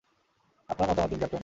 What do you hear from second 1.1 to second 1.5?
দিন, ক্যাপ্টেন।